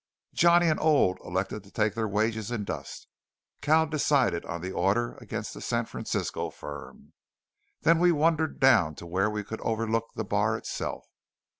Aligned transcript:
Johnny 0.33 0.67
and 0.67 0.79
Old 0.79 1.19
elected 1.23 1.63
to 1.63 1.69
take 1.69 1.93
their 1.93 2.07
wages 2.07 2.49
in 2.49 2.63
dust; 2.63 3.07
Cal 3.61 3.85
decided 3.85 4.43
on 4.47 4.61
the 4.61 4.71
order 4.71 5.13
against 5.17 5.53
the 5.53 5.61
San 5.61 5.85
Francisco 5.85 6.49
firm. 6.49 7.13
Then 7.81 7.99
we 7.99 8.11
wandered 8.11 8.59
down 8.59 8.95
to 8.95 9.05
where 9.05 9.29
we 9.29 9.43
could 9.43 9.61
overlook 9.61 10.13
the 10.15 10.25
bar 10.25 10.57
itself. 10.57 11.05